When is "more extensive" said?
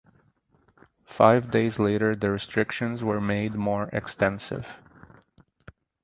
3.53-4.77